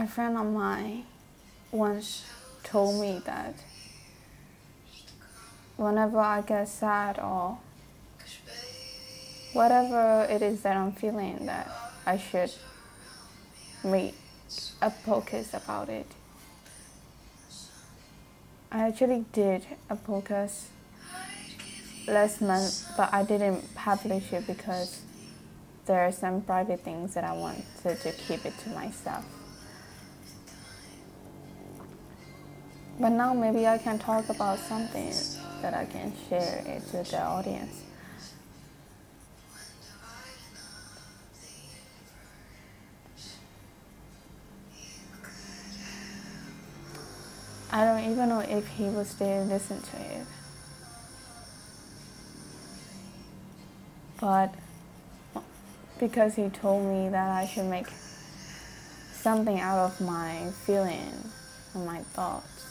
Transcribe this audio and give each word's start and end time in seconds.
A 0.00 0.06
friend 0.06 0.38
of 0.38 0.46
mine 0.46 1.06
once 1.72 2.24
told 2.62 3.00
me 3.00 3.20
that 3.26 3.56
whenever 5.76 6.20
I 6.20 6.40
get 6.40 6.68
sad 6.68 7.18
or 7.18 7.58
whatever 9.54 10.24
it 10.30 10.40
is 10.40 10.62
that 10.62 10.76
I'm 10.76 10.92
feeling, 10.92 11.46
that 11.46 11.68
I 12.06 12.16
should 12.16 12.52
make 13.82 14.14
a 14.80 14.88
focus 14.88 15.52
about 15.52 15.88
it. 15.88 16.06
I 18.70 18.86
actually 18.86 19.24
did 19.32 19.66
a 19.90 19.96
podcast 19.96 20.66
last 22.06 22.40
month, 22.40 22.86
but 22.96 23.12
I 23.12 23.24
didn't 23.24 23.74
publish 23.74 24.32
it 24.32 24.46
because 24.46 25.02
there 25.86 26.06
are 26.06 26.12
some 26.12 26.42
private 26.42 26.82
things 26.82 27.14
that 27.14 27.24
I 27.24 27.32
wanted 27.32 27.64
to 27.82 28.12
keep 28.12 28.46
it 28.46 28.56
to 28.58 28.68
myself. 28.68 29.24
But 33.00 33.10
now 33.10 33.32
maybe 33.32 33.64
I 33.66 33.78
can 33.78 33.98
talk 33.98 34.28
about 34.28 34.58
something 34.58 35.12
that 35.62 35.72
I 35.72 35.84
can 35.84 36.12
share 36.28 36.64
it 36.66 36.82
to 36.90 37.08
the 37.08 37.22
audience. 37.22 37.82
I 47.70 47.84
don't 47.84 48.10
even 48.10 48.28
know 48.30 48.40
if 48.40 48.66
he 48.66 48.84
was 48.84 49.14
there 49.16 49.44
to 49.44 49.48
listen 49.48 49.80
to 49.80 49.96
it. 49.96 50.26
But 54.20 54.52
because 56.00 56.34
he 56.34 56.48
told 56.48 56.86
me 56.86 57.10
that 57.10 57.30
I 57.30 57.46
should 57.46 57.66
make 57.66 57.86
something 59.12 59.60
out 59.60 59.78
of 59.78 60.00
my 60.00 60.50
feeling 60.64 61.12
and 61.74 61.86
my 61.86 61.98
thoughts. 61.98 62.67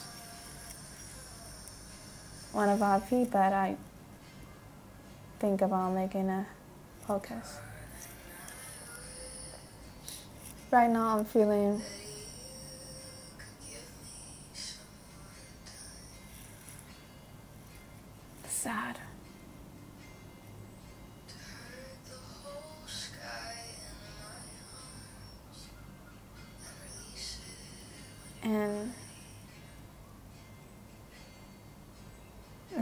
Whenever 2.51 2.85
our 2.85 2.99
feet 2.99 3.29
bad, 3.31 3.53
I 3.53 3.75
think 5.39 5.61
about 5.61 5.93
making 5.93 6.29
a 6.29 6.47
podcast. 7.07 7.57
Right 10.71 10.89
now, 10.89 11.17
I'm 11.17 11.25
feeling 11.25 11.81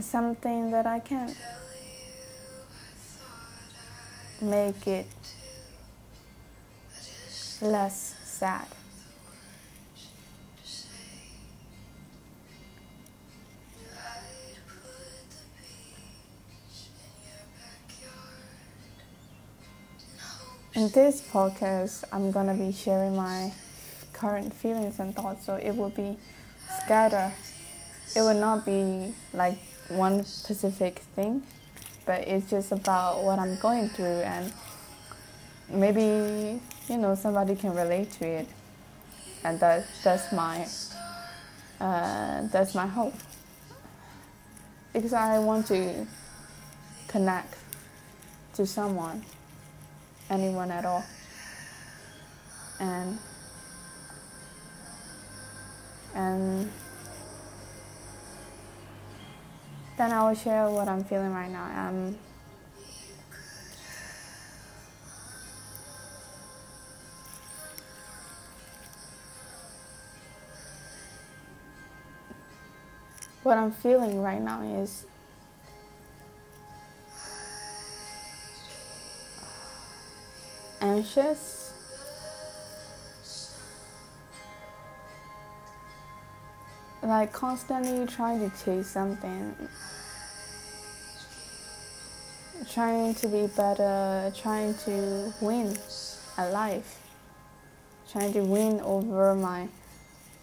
something 0.06 0.70
that 0.70 0.86
I 0.86 1.00
can 1.00 1.34
make 4.40 4.86
it 4.86 5.06
less 7.60 8.14
sad. 8.22 8.66
In 20.74 20.90
this 20.90 21.22
podcast, 21.22 22.04
I'm 22.12 22.30
gonna 22.30 22.52
be 22.52 22.70
sharing 22.70 23.16
my 23.16 23.50
current 24.12 24.52
feelings 24.52 25.00
and 25.00 25.16
thoughts, 25.16 25.46
so 25.46 25.54
it 25.54 25.74
will 25.74 25.88
be 25.90 26.18
scattered. 26.84 27.32
It 28.14 28.20
will 28.20 28.38
not 28.38 28.66
be 28.66 29.14
like 29.32 29.58
one 29.88 30.24
specific 30.24 31.00
thing, 31.14 31.42
but 32.04 32.26
it's 32.26 32.50
just 32.50 32.72
about 32.72 33.22
what 33.22 33.38
I'm 33.38 33.56
going 33.56 33.88
through, 33.88 34.22
and 34.22 34.52
maybe 35.68 36.60
you 36.88 36.96
know 36.98 37.14
somebody 37.14 37.56
can 37.56 37.74
relate 37.74 38.10
to 38.12 38.26
it, 38.26 38.48
and 39.44 39.58
that 39.60 39.86
that's 40.02 40.32
my 40.32 40.66
uh, 41.80 42.46
that's 42.48 42.74
my 42.74 42.86
hope 42.86 43.14
because 44.92 45.12
I 45.12 45.38
want 45.38 45.66
to 45.66 46.06
connect 47.08 47.54
to 48.54 48.66
someone 48.66 49.22
anyone 50.30 50.70
at 50.70 50.84
all. 50.84 51.04
And 52.80 53.18
and 56.14 56.70
then 59.96 60.12
I 60.12 60.28
will 60.28 60.34
share 60.34 60.68
what 60.68 60.88
I'm 60.88 61.04
feeling 61.04 61.32
right 61.32 61.50
now. 61.50 61.88
Um, 61.88 62.18
what 73.42 73.56
I'm 73.56 73.72
feeling 73.72 74.20
right 74.20 74.42
now 74.42 74.60
is 74.82 75.06
anxious. 80.80 81.65
Like 87.06 87.32
constantly 87.32 88.04
trying 88.04 88.40
to 88.40 88.64
chase 88.64 88.88
something, 88.88 89.54
trying 92.68 93.14
to 93.14 93.28
be 93.28 93.46
better, 93.46 94.32
trying 94.34 94.74
to 94.86 95.32
win 95.40 95.78
at 96.36 96.52
life, 96.52 97.00
trying 98.10 98.32
to 98.32 98.40
win 98.40 98.80
over 98.80 99.36
my 99.36 99.68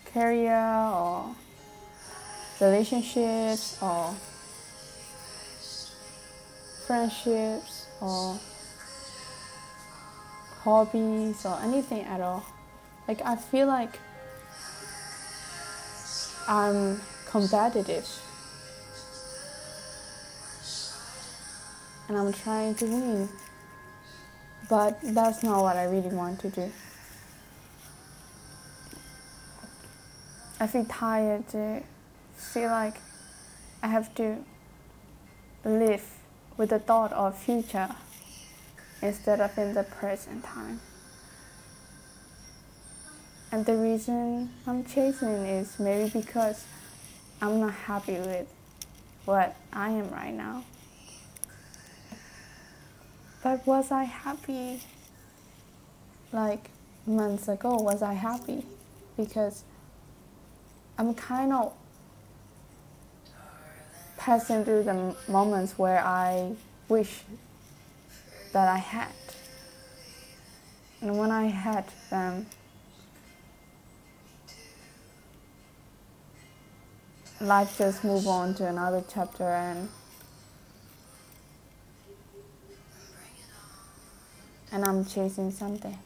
career 0.05 0.55
or 0.55 1.35
relationships 2.61 3.77
or 3.81 4.15
friendships 6.87 7.87
or 7.99 8.39
hobbies 10.61 11.45
or 11.45 11.59
anything 11.61 12.05
at 12.05 12.21
all. 12.21 12.45
Like 13.05 13.21
I 13.25 13.35
feel 13.35 13.67
like 13.67 13.99
Um, 16.47 16.55
I'm 16.55 17.01
competitive 17.25 18.07
and 22.07 22.17
I'm 22.17 22.33
trying 22.33 22.75
to 22.75 22.85
win. 22.85 23.29
But 24.69 24.99
that's 25.01 25.43
not 25.43 25.61
what 25.61 25.75
I 25.75 25.85
really 25.85 26.13
want 26.15 26.39
to 26.41 26.49
do. 26.49 26.71
I 30.59 30.67
feel 30.67 30.85
tired 30.85 31.47
to 31.49 31.83
feel 32.35 32.69
like 32.69 32.95
I 33.81 33.87
have 33.87 34.13
to 34.15 34.37
live 35.65 36.05
with 36.55 36.69
the 36.69 36.79
thought 36.79 37.11
of 37.13 37.37
future 37.37 37.89
instead 39.01 39.41
of 39.41 39.57
in 39.57 39.73
the 39.73 39.83
present 39.83 40.43
time. 40.43 40.79
And 43.53 43.63
the 43.67 43.75
reason 43.75 44.49
I'm 44.65 44.83
chasing 44.83 45.45
is 45.45 45.77
maybe 45.77 46.09
because 46.09 46.65
I'm 47.39 47.59
not 47.59 47.75
happy 47.75 48.13
with 48.13 48.47
what 49.25 49.55
I 49.71 49.91
am 49.91 50.09
right 50.09 50.33
now. 50.33 50.63
But 53.43 53.63
was 53.67 53.91
I 53.91 54.05
happy 54.05 54.81
like 56.31 56.71
months 57.05 57.47
ago? 57.47 57.75
Was 57.75 58.01
I 58.01 58.13
happy? 58.13 58.65
Because 59.15 59.63
I'm 60.97 61.13
kind 61.13 61.53
of 61.53 61.73
passing 64.17 64.65
through 64.65 64.85
the 64.85 65.15
moments 65.27 65.77
where 65.77 66.03
I 66.03 66.53
wish 66.89 67.21
that 68.51 68.67
I 68.67 68.77
had. 68.77 69.09
And 71.01 71.19
when 71.19 71.29
I 71.29 71.49
had 71.49 71.85
them, 72.09 72.47
life 77.43 77.77
just 77.77 78.03
move 78.05 78.25
on 78.25 78.55
to 78.55 78.65
another 78.65 79.03
chapter 79.13 79.43
and 79.43 79.89
and 84.71 84.85
I'm 84.85 85.05
chasing 85.05 85.51
something. 85.51 85.97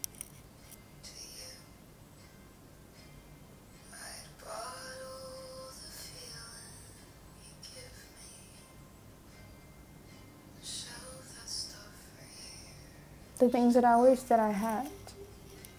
the 13.40 13.50
things 13.50 13.76
that 13.76 13.86
I 13.86 13.96
wish 13.98 14.22
that 14.22 14.40
I 14.40 14.50
had. 14.52 14.90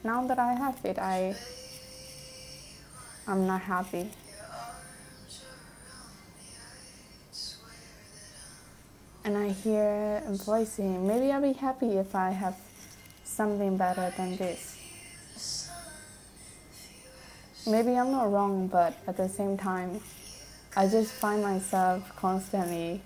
Now 0.04 0.24
that 0.28 0.38
I 0.38 0.54
have 0.54 0.78
it, 0.84 0.96
I 0.98 1.34
I'm 3.26 3.46
not 3.46 3.62
happy. 3.62 4.10
And 9.28 9.36
I 9.36 9.50
hear 9.50 10.22
a 10.24 10.32
voice 10.32 10.70
saying, 10.70 11.06
maybe 11.06 11.30
I'll 11.30 11.42
be 11.42 11.52
happy 11.52 11.98
if 11.98 12.14
I 12.14 12.30
have 12.30 12.56
something 13.24 13.76
better 13.76 14.10
than 14.16 14.38
this. 14.38 15.70
Maybe 17.66 17.94
I'm 17.94 18.10
not 18.10 18.32
wrong, 18.32 18.68
but 18.68 18.94
at 19.06 19.18
the 19.18 19.28
same 19.28 19.58
time, 19.58 20.00
I 20.74 20.88
just 20.88 21.12
find 21.12 21.42
myself 21.42 22.10
constantly 22.16 23.02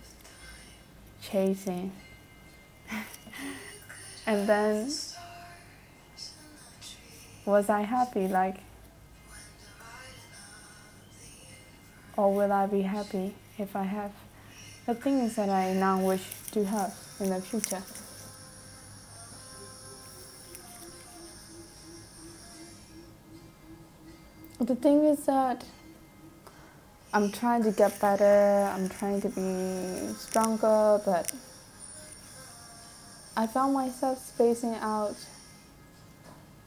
chasing. 1.21 1.91
and 4.29 4.49
then, 4.49 4.93
was 7.45 7.69
I 7.69 7.81
happy? 7.81 8.29
Like, 8.29 8.59
or 12.17 12.33
will 12.33 12.53
I 12.53 12.67
be 12.67 12.83
happy 12.83 13.35
if 13.59 13.75
I 13.75 13.83
have 13.83 14.13
the 14.87 14.95
things 14.95 15.37
that 15.37 15.49
I 15.49 15.73
now 15.75 16.01
wish 16.01 16.25
to 16.53 16.65
have 16.65 16.95
in 17.21 17.31
the 17.31 17.41
future? 17.41 17.83
The 24.61 24.77
thing 24.77 25.05
is 25.07 25.27
that 25.27 25.65
I'm 27.13 27.31
trying 27.31 27.63
to 27.65 27.73
get 27.73 28.01
better, 28.01 28.71
I'm 28.73 28.89
trying 28.89 29.21
to 29.23 29.29
be 29.29 30.15
stronger, 30.15 31.01
but 31.05 31.33
I 33.37 33.47
found 33.47 33.75
myself 33.75 34.25
spacing 34.25 34.75
out 34.75 35.17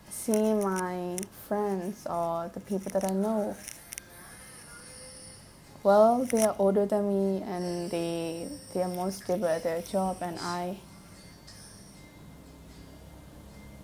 seeing 0.10 0.62
my 0.62 1.18
friends 1.48 2.08
or 2.08 2.50
the 2.54 2.60
people 2.60 2.92
that 2.92 3.04
I 3.04 3.14
know. 3.14 3.56
Well, 5.86 6.26
they 6.26 6.44
are 6.44 6.56
older 6.58 6.88
than 6.88 7.10
me 7.10 7.44
and 7.44 7.92
they 7.92 8.50
they 8.74 8.82
are 8.82 8.90
more 8.90 9.12
stable 9.12 9.46
at 9.46 9.62
their 9.62 9.84
job 9.84 10.18
and 10.20 10.40
I 10.40 10.80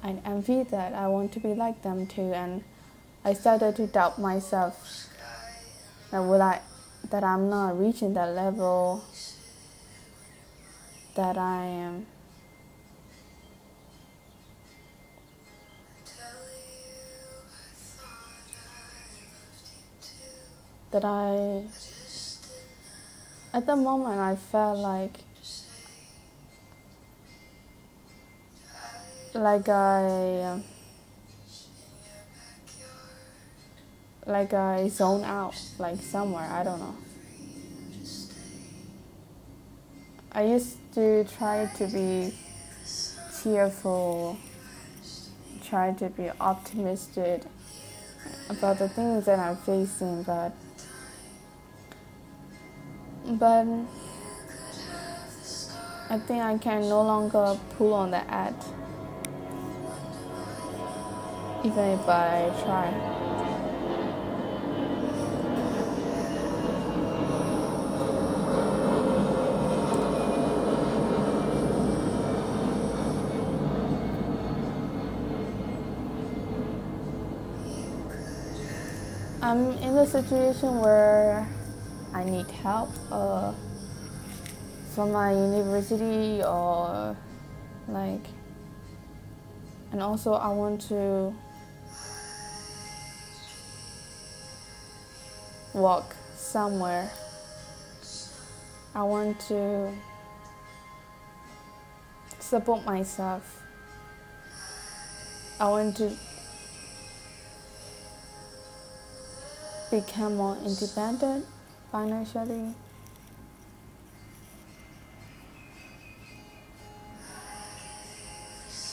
I 0.01 0.17
envy 0.25 0.63
that. 0.63 0.93
I 0.93 1.07
want 1.09 1.31
to 1.33 1.39
be 1.39 1.53
like 1.53 1.83
them 1.83 2.07
too 2.07 2.33
and 2.33 2.63
I 3.23 3.33
started 3.33 3.75
to 3.75 3.85
doubt 3.85 4.17
myself 4.17 5.09
that 6.09 6.21
will 6.21 6.41
I 6.41 6.61
that 7.11 7.23
I'm 7.23 7.51
not 7.51 7.79
reaching 7.79 8.15
that 8.15 8.33
level 8.33 9.03
that 11.13 11.37
I 11.37 11.65
am 11.65 12.07
that 20.89 21.05
I 21.05 21.90
at 23.53 23.65
the 23.65 23.75
moment 23.75 24.19
I 24.19 24.35
felt 24.35 24.77
like 24.79 25.19
like 29.33 29.67
I 29.69 30.61
like 34.25 34.53
I 34.53 34.87
zone 34.87 35.23
out, 35.23 35.55
like 35.79 35.97
somewhere, 35.97 36.49
I 36.49 36.63
don't 36.63 36.79
know. 36.79 36.95
I 40.31 40.43
used 40.43 40.77
to 40.93 41.25
try 41.25 41.69
to 41.77 41.87
be 41.87 42.33
cheerful, 43.41 44.37
try 45.63 45.91
to 45.93 46.09
be 46.09 46.29
optimistic 46.39 47.43
about 48.49 48.79
the 48.79 48.87
things 48.87 49.25
that 49.25 49.39
I'm 49.39 49.57
facing, 49.57 50.23
but 50.23 50.53
but 53.31 53.65
I 56.09 56.19
think 56.19 56.43
I 56.43 56.57
can 56.57 56.89
no 56.89 57.01
longer 57.01 57.57
pull 57.77 57.93
on 57.93 58.11
the 58.11 58.17
ad, 58.29 58.55
even 61.63 61.85
if 61.91 62.09
I 62.09 62.51
try. 62.63 63.17
I'm 79.43 79.71
in 79.79 79.97
a 79.97 80.05
situation 80.05 80.79
where 80.79 81.47
I 82.13 82.25
need 82.25 82.47
help 82.47 82.89
uh, 83.09 83.53
from 84.93 85.13
my 85.13 85.31
university 85.31 86.43
or 86.43 87.15
like, 87.87 88.25
and 89.91 90.01
also 90.01 90.33
I 90.33 90.49
want 90.49 90.81
to 90.89 91.33
walk 95.73 96.15
somewhere. 96.35 97.09
I 98.93 99.03
want 99.03 99.39
to 99.47 99.93
support 102.39 102.83
myself. 102.85 103.63
I 105.61 105.69
want 105.69 105.95
to 105.97 106.11
become 109.89 110.35
more 110.35 110.57
independent 110.65 111.45
financially. 111.91 112.73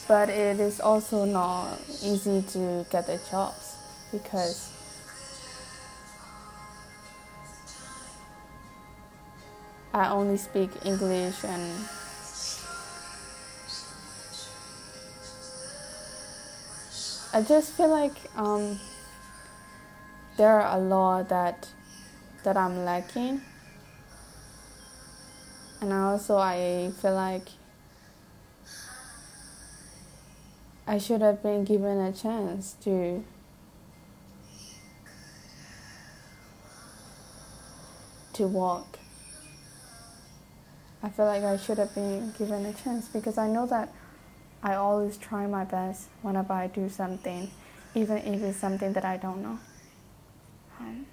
But 0.08 0.30
it 0.30 0.58
is 0.58 0.80
also 0.80 1.24
not 1.24 1.78
easy 2.02 2.42
to 2.52 2.86
get 2.90 3.06
the 3.06 3.20
jobs 3.30 3.76
because 4.10 4.72
I 9.92 10.08
only 10.10 10.36
speak 10.36 10.70
English 10.84 11.44
and 11.44 11.88
I 17.34 17.42
just 17.42 17.72
feel 17.72 17.88
like 17.90 18.16
um, 18.36 18.80
there 20.38 20.60
are 20.60 20.76
a 20.76 20.80
lot 20.80 21.28
that 21.28 21.68
that 22.44 22.56
I'm 22.56 22.84
lacking. 22.84 23.42
And 25.80 25.92
also 25.92 26.36
I 26.38 26.92
feel 27.00 27.14
like 27.14 27.48
I 30.86 30.98
should 30.98 31.20
have 31.20 31.42
been 31.42 31.64
given 31.64 31.98
a 31.98 32.12
chance 32.12 32.74
to 32.84 33.22
to 38.32 38.46
walk. 38.46 38.98
I 41.02 41.10
feel 41.10 41.26
like 41.26 41.42
I 41.42 41.56
should 41.56 41.78
have 41.78 41.94
been 41.94 42.32
given 42.38 42.64
a 42.66 42.72
chance 42.72 43.08
because 43.08 43.36
I 43.36 43.48
know 43.48 43.66
that 43.66 43.92
I 44.62 44.74
always 44.74 45.16
try 45.16 45.46
my 45.46 45.64
best 45.64 46.08
whenever 46.22 46.52
I 46.52 46.66
do 46.66 46.88
something, 46.88 47.50
even 47.94 48.18
if 48.18 48.42
it's 48.42 48.58
something 48.58 48.92
that 48.94 49.04
I 49.04 49.16
don't 49.16 49.42
know. 49.42 49.58
Um, 50.80 51.06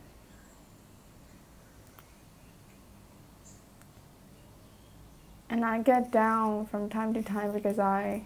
I 5.66 5.80
get 5.80 6.12
down 6.12 6.66
from 6.68 6.90
time 6.90 7.14
to 7.14 7.22
time 7.22 7.52
because 7.52 7.80
I 7.80 8.24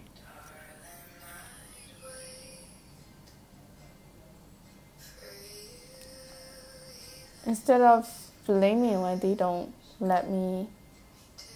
instead 7.46 7.80
of 7.80 8.08
blaming 8.46 9.00
when 9.02 9.18
they 9.18 9.34
don't 9.34 9.72
let 9.98 10.30
me 10.30 10.68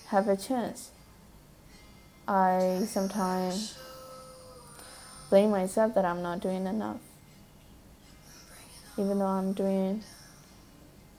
have 0.09 0.29
a 0.29 0.37
chance, 0.37 0.91
I 2.27 2.85
sometimes 2.87 3.79
blame 5.31 5.51
myself 5.51 5.95
that 5.95 6.05
I'm 6.05 6.23
not 6.23 6.41
doing 6.41 6.67
enough 6.67 7.01
even 8.97 9.19
though 9.19 9.27
I'm 9.27 9.53
doing 9.53 10.03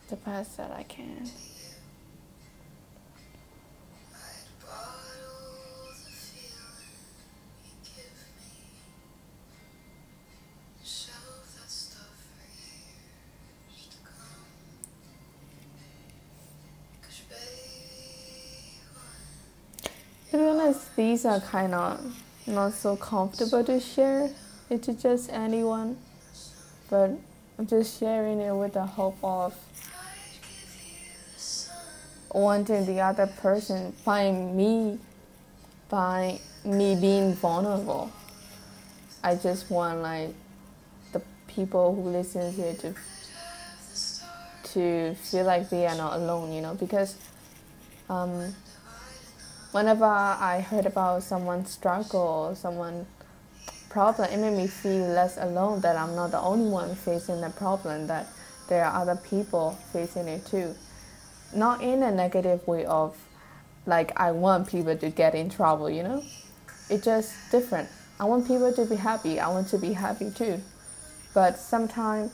the 0.10 0.16
best 0.16 0.58
that 0.58 0.72
I 0.72 0.84
can. 0.84 1.30
These 21.06 21.24
are 21.24 21.40
kind 21.40 21.76
of 21.76 22.00
not 22.48 22.74
so 22.74 22.96
comfortable 22.96 23.64
to 23.64 23.80
share 23.80 24.28
it 24.72 24.82
to 24.82 24.94
just 24.94 25.32
anyone, 25.32 25.96
but 26.90 27.12
I'm 27.60 27.68
just 27.68 28.00
sharing 28.00 28.42
it 28.42 28.54
with 28.54 28.74
the 28.74 28.86
hope 28.86 29.18
of 29.24 29.54
wanting 32.34 32.88
the 32.88 33.02
other 33.02 33.28
person 33.28 33.92
find 33.92 34.58
me 34.58 34.98
by 35.90 36.40
me 36.64 36.96
being 36.96 37.36
vulnerable. 37.36 38.12
I 39.24 39.36
just 39.36 39.70
want 39.70 40.02
like 40.02 40.34
the 41.14 41.22
people 41.48 41.94
who 41.94 42.10
listen 42.10 42.54
to 42.56 42.62
it 42.62 42.80
to 42.80 42.96
to 44.74 45.16
feel 45.16 45.46
like 45.46 45.70
they 45.70 45.86
are 45.86 45.96
not 45.96 46.18
alone, 46.18 46.52
you 46.52 46.62
know, 46.62 46.74
because 46.74 47.16
um, 48.10 48.54
whenever 49.76 50.06
I 50.06 50.62
heard 50.62 50.86
about 50.86 51.22
someone's 51.24 51.70
struggle 51.70 52.56
someone 52.56 53.06
problem, 53.90 54.32
it 54.32 54.38
made 54.38 54.56
me 54.56 54.68
feel 54.68 55.06
less 55.08 55.36
alone 55.36 55.82
that 55.82 55.98
I'm 55.98 56.16
not 56.16 56.32
the 56.32 56.40
only 56.40 56.70
one 56.70 56.96
facing 56.96 57.42
the 57.42 57.50
problem, 57.50 58.08
that 58.08 58.28
there 58.70 58.86
are 58.86 59.02
other 59.02 59.18
people 59.18 59.78
facing 59.92 60.30
it 60.30 60.46
too. 60.46 60.74
Not 61.54 61.82
in 61.82 62.04
a 62.04 62.12
negative 62.12 62.66
way 62.66 62.86
of 62.86 63.18
like 63.86 64.18
I 64.18 64.32
want 64.32 64.70
people 64.70 64.96
to 64.96 65.10
get 65.10 65.36
in 65.36 65.50
trouble, 65.50 65.90
you 65.90 66.04
know? 66.04 66.24
It's 66.90 67.04
just 67.04 67.34
different. 67.52 67.90
I 68.18 68.24
want 68.24 68.48
people 68.48 68.72
to 68.72 68.86
be 68.86 68.96
happy. 68.96 69.42
I 69.42 69.50
want 69.50 69.68
to 69.70 69.78
be 69.78 69.92
happy 69.92 70.32
too. 70.32 70.62
But 71.34 71.60
sometimes 71.60 72.32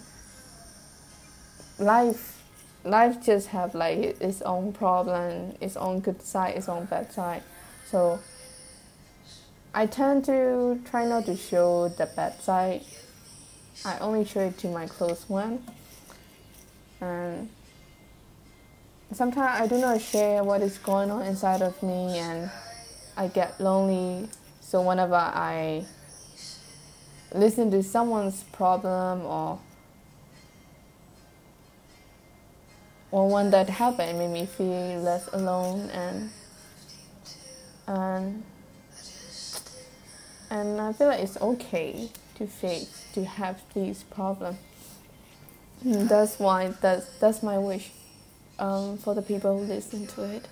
life 1.79 2.40
life 2.83 3.23
just 3.23 3.47
have 3.49 3.75
like 3.75 3.97
its 4.21 4.41
own 4.41 4.73
problem, 4.73 5.55
its 5.61 5.77
own 5.77 5.99
good 5.99 6.21
side, 6.21 6.55
its 6.55 6.69
own 6.69 6.85
bad 6.85 7.11
side. 7.11 7.43
So 7.85 8.19
I 9.73 9.85
tend 9.85 10.25
to 10.25 10.81
try 10.89 11.05
not 11.05 11.25
to 11.25 11.35
show 11.35 11.89
the 11.89 12.07
bad 12.07 12.41
side. 12.41 12.81
I 13.85 13.97
only 13.99 14.25
show 14.25 14.41
it 14.41 14.57
to 14.59 14.67
my 14.67 14.87
close 14.87 15.27
one. 15.29 15.63
And 16.99 17.49
sometimes 19.11 19.61
I 19.61 19.67
do 19.67 19.79
not 19.79 20.01
share 20.01 20.43
what 20.43 20.61
is 20.61 20.77
going 20.77 21.09
on 21.11 21.23
inside 21.23 21.61
of 21.61 21.81
me 21.81 22.17
and 22.17 22.51
I 23.17 23.27
get 23.27 23.59
lonely. 23.59 24.29
So 24.59 24.81
whenever 24.81 25.15
I 25.15 25.85
listen 27.33 27.71
to 27.71 27.81
someone's 27.83 28.43
problem 28.51 29.25
or 29.25 29.59
or 33.11 33.29
one 33.29 33.49
that 33.51 33.69
happened 33.69 34.09
it 34.09 34.15
made 34.15 34.31
me 34.31 34.45
feel 34.45 35.01
less 35.01 35.27
alone 35.33 35.89
and 35.89 36.31
and 37.87 38.43
and 40.49 40.81
I 40.81 40.91
feel 40.91 41.07
like 41.07 41.21
it's 41.21 41.39
okay 41.41 42.09
to 42.35 42.45
face 42.45 43.05
to 43.13 43.23
have 43.23 43.61
these 43.73 44.03
problems. 44.03 44.57
And 45.83 46.09
that's 46.09 46.37
why 46.39 46.73
that's 46.81 47.07
that's 47.19 47.41
my 47.41 47.57
wish 47.57 47.91
um, 48.59 48.97
for 48.97 49.15
the 49.15 49.21
people 49.21 49.57
who 49.57 49.65
listen 49.65 50.07
to 50.07 50.23
it. 50.23 50.47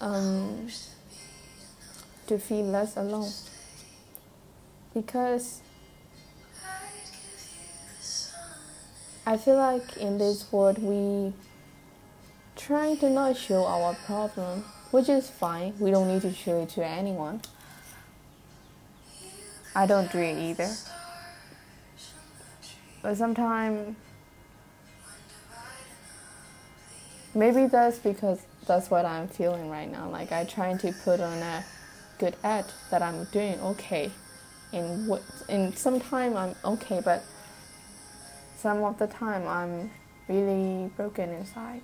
Um, 0.00 0.68
to 2.26 2.38
feel 2.38 2.64
less 2.66 2.96
alone 2.96 3.30
because 4.92 5.60
I 9.26 9.38
feel 9.38 9.56
like 9.56 9.96
in 9.96 10.18
this 10.18 10.52
world 10.52 10.78
we 10.82 11.32
trying 12.56 12.98
to 12.98 13.08
not 13.08 13.36
show 13.36 13.64
our 13.64 13.94
problem, 14.06 14.64
which 14.90 15.08
is 15.08 15.30
fine. 15.30 15.72
We 15.78 15.90
don't 15.90 16.08
need 16.08 16.22
to 16.22 16.32
show 16.32 16.62
it 16.62 16.68
to 16.70 16.86
anyone. 16.86 17.40
I 19.74 19.86
don't 19.86 20.12
do 20.12 20.18
it 20.18 20.38
either. 20.38 20.70
But 23.02 23.16
sometimes, 23.16 23.96
maybe 27.34 27.66
that's 27.66 27.98
because 27.98 28.40
that's 28.66 28.90
what 28.90 29.04
I'm 29.04 29.28
feeling 29.28 29.70
right 29.70 29.90
now. 29.90 30.08
Like 30.08 30.32
I 30.32 30.44
trying 30.44 30.78
to 30.78 30.92
put 31.02 31.20
on 31.20 31.38
a 31.38 31.64
good 32.18 32.36
act 32.44 32.72
that 32.90 33.02
I'm 33.02 33.24
doing 33.32 33.58
okay. 33.60 34.10
In 34.72 35.06
what 35.06 35.22
in 35.48 35.74
some 35.74 36.00
time 36.00 36.36
I'm 36.36 36.54
okay, 36.64 37.00
but 37.04 37.22
some 38.56 38.82
of 38.82 38.98
the 38.98 39.06
time 39.06 39.46
I'm 39.46 39.90
really 40.28 40.90
broken 40.96 41.30
inside. 41.30 41.82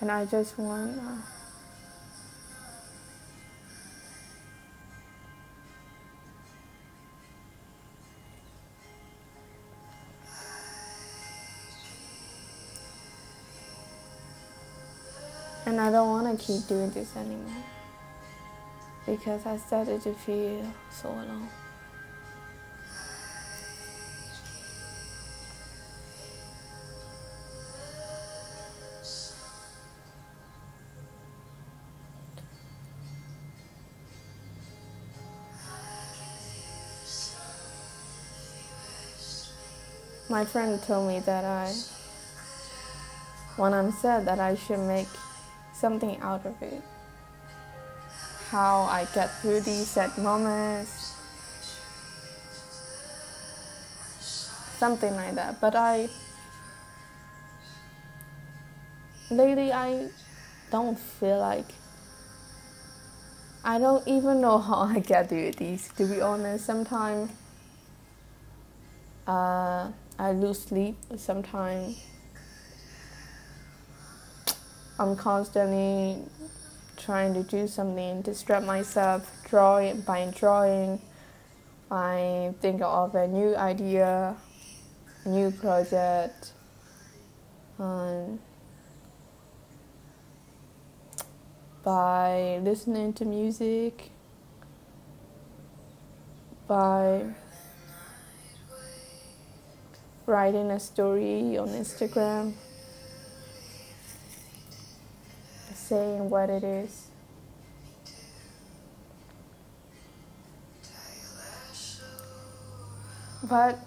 And 0.00 0.10
I 0.10 0.24
just 0.26 0.58
want. 0.58 0.98
Uh, 0.98 1.16
And 15.66 15.80
I 15.80 15.90
don't 15.90 16.10
want 16.10 16.38
to 16.38 16.46
keep 16.46 16.66
doing 16.68 16.90
this 16.90 17.16
anymore 17.16 17.64
because 19.06 19.46
I 19.46 19.56
started 19.56 20.02
to 20.02 20.12
feel 20.12 20.62
so 20.90 21.08
alone. 21.08 21.48
My 40.34 40.44
friend 40.44 40.82
told 40.82 41.06
me 41.06 41.20
that 41.20 41.44
I, 41.44 41.72
when 43.56 43.72
I'm 43.72 43.92
sad, 43.92 44.26
that 44.26 44.40
I 44.40 44.56
should 44.56 44.80
make 44.80 45.06
something 45.72 46.18
out 46.20 46.44
of 46.44 46.60
it. 46.60 46.82
How 48.50 48.80
I 48.90 49.06
get 49.14 49.30
through 49.40 49.60
these 49.60 49.86
sad 49.86 50.18
moments, 50.18 51.14
something 54.76 55.14
like 55.14 55.36
that. 55.36 55.60
But 55.60 55.76
I, 55.76 56.08
lately, 59.30 59.72
I 59.72 60.08
don't 60.72 60.98
feel 60.98 61.38
like. 61.38 61.70
I 63.62 63.78
don't 63.78 64.02
even 64.08 64.40
know 64.40 64.58
how 64.68 64.80
I 64.80 64.98
get 64.98 65.28
through 65.28 65.52
these. 65.52 65.92
To 65.96 66.04
be 66.06 66.20
honest, 66.20 66.66
sometimes 66.66 67.30
uh, 69.28 69.92
I 70.18 70.30
lose 70.32 70.62
sleep. 70.62 70.96
Sometimes 71.16 72.04
I'm 74.98 75.16
constantly 75.16 76.22
trying 76.96 77.34
to 77.34 77.42
do 77.42 77.66
something, 77.66 78.22
distract 78.22 78.64
myself, 78.64 79.28
drawing 79.48 80.02
by 80.02 80.30
drawing. 80.36 81.00
I 81.90 82.54
think 82.60 82.80
of 82.82 83.14
a 83.16 83.26
new 83.26 83.56
idea, 83.56 84.36
new 85.26 85.50
project, 85.50 86.52
um, 87.78 88.38
by 91.82 92.60
listening 92.62 93.12
to 93.14 93.24
music, 93.24 94.10
by 96.68 97.24
writing 100.26 100.70
a 100.70 100.80
story 100.80 101.56
on 101.58 101.68
Instagram. 101.68 102.54
saying 105.74 106.30
what 106.30 106.48
it 106.48 106.64
is. 106.64 107.08
But 113.42 113.78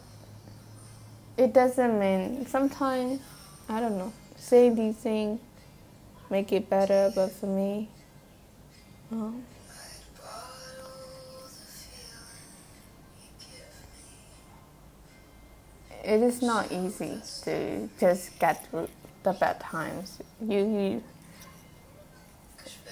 it 1.38 1.54
doesn't 1.54 2.00
mean 2.00 2.46
sometimes 2.46 3.20
I 3.68 3.80
don't 3.80 3.98
know 3.98 4.14
say 4.38 4.70
these 4.70 4.96
things 4.96 5.40
make 6.30 6.52
it 6.52 6.70
better, 6.70 7.12
but 7.16 7.32
for 7.32 7.48
me, 7.48 7.90
um, 9.12 9.44
it 16.08 16.22
is 16.22 16.42
not 16.42 16.72
easy 16.72 17.22
to 17.44 17.90
just 18.00 18.40
get 18.40 18.66
through 18.68 18.88
the 19.24 19.34
bad 19.34 19.60
times. 19.60 20.20
You, 20.42 21.04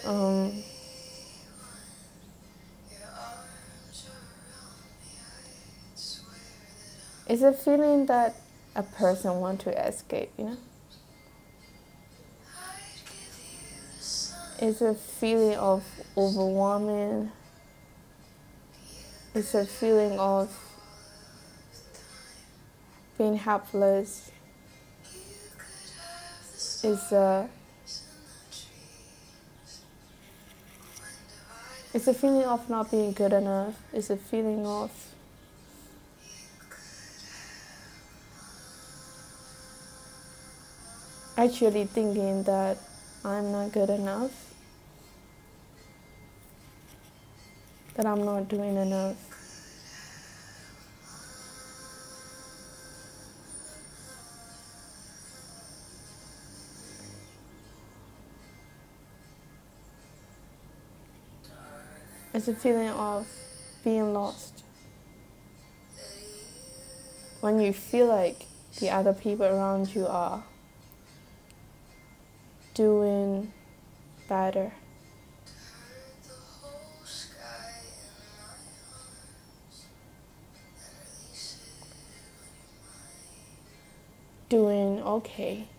you 0.03 0.10
um, 0.10 0.63
it's 7.27 7.41
a 7.41 7.53
feeling 7.53 8.05
that 8.07 8.36
a 8.75 8.84
person 8.84 9.39
want 9.39 9.62
to 9.62 9.88
escape, 9.88 10.31
you 10.38 10.45
know. 10.45 10.57
It's 14.60 14.81
a 14.81 14.93
feeling 14.93 15.55
of 15.55 15.84
overwhelming 16.17 17.31
it's 19.36 19.53
a 19.53 19.65
feeling 19.65 20.17
of 20.17 20.50
being 23.17 23.38
helpless. 23.38 24.31
is 26.86 27.12
a 27.12 27.50
it's 31.93 32.07
a 32.07 32.13
feeling 32.13 32.43
of 32.45 32.69
not 32.69 32.91
being 32.91 33.12
good 33.12 33.34
enough. 33.34 33.74
It's 33.91 34.10
a 34.12 34.17
feeling 34.17 34.65
of 34.67 34.91
actually 41.38 41.86
thinking 41.86 42.43
that 42.43 42.77
I'm 43.24 43.51
not 43.51 43.72
good 43.72 43.89
enough, 43.89 44.31
that 47.95 48.05
I'm 48.05 48.24
not 48.24 48.48
doing 48.48 48.75
enough. 48.75 49.25
It's 62.36 62.50
a 62.50 62.54
feeling 62.54 62.89
of 62.89 63.25
being 63.82 64.13
lost. 64.13 64.65
When 67.39 67.62
you 67.62 67.72
feel 67.72 68.08
like 68.08 68.46
the 68.82 68.89
other 68.89 69.13
people 69.13 69.46
around 69.46 69.96
you 69.96 70.06
are 70.06 70.44
doing 72.74 73.54
better. 74.27 74.74
Doing 84.50 85.01
okay. 85.01 85.70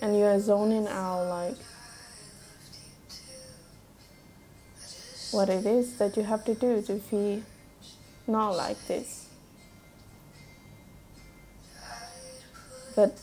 And 0.00 0.18
you 0.18 0.24
are 0.24 0.40
zoning 0.40 0.88
out 0.88 1.28
like 1.28 1.56
what 5.32 5.48
it 5.48 5.66
is 5.66 5.96
that 5.96 6.16
you 6.16 6.22
have 6.22 6.44
to 6.44 6.54
do 6.54 6.82
to 6.82 6.98
feel 6.98 7.42
not 8.26 8.50
like 8.50 8.86
this. 8.86 9.26
But 12.94 13.18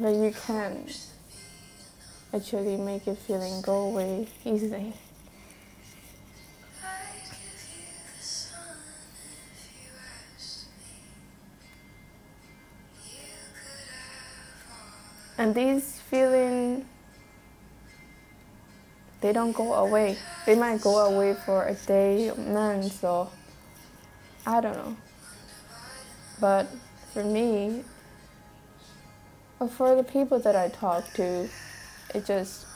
that 0.00 0.14
you 0.14 0.34
can 0.46 0.88
actually 2.32 2.76
make 2.78 3.06
your 3.06 3.16
feeling 3.16 3.60
go 3.60 3.88
away 3.88 4.26
easily. 4.44 4.94
And 15.36 15.54
these 15.54 15.98
feelings, 16.10 16.84
they 19.20 19.32
don't 19.32 19.52
go 19.52 19.74
away. 19.74 20.16
They 20.46 20.54
might 20.54 20.80
go 20.80 20.98
away 20.98 21.34
for 21.34 21.66
a 21.66 21.74
day, 21.74 22.32
months, 22.36 23.04
or 23.04 23.30
I 24.46 24.60
don't 24.60 24.76
know. 24.76 24.96
But 26.40 26.68
for 27.12 27.24
me, 27.24 27.84
but 29.58 29.70
for 29.70 29.94
the 29.94 30.04
people 30.04 30.38
that 30.40 30.56
I 30.56 30.68
talk 30.68 31.12
to, 31.14 31.48
it 32.14 32.24
just 32.24 32.66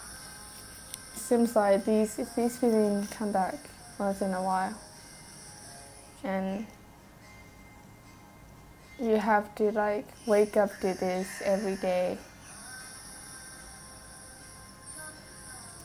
seems 1.14 1.56
like 1.56 1.84
these 1.84 2.16
these 2.36 2.58
feelings 2.58 3.08
come 3.10 3.32
back 3.32 3.56
once 3.98 4.20
in 4.20 4.34
a 4.34 4.42
while, 4.42 4.78
and 6.22 6.66
you 9.00 9.16
have 9.16 9.54
to 9.54 9.72
like 9.72 10.06
wake 10.26 10.56
up 10.58 10.70
to 10.80 10.92
this 10.94 11.26
every 11.42 11.76
day 11.76 12.18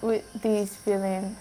with 0.02 0.42
these 0.42 0.76
feelings 0.76 1.38